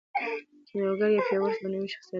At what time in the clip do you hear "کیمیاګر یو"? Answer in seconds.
0.67-1.25